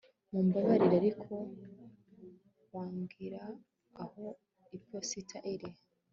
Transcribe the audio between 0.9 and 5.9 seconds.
ariko wambwira aho iposita iri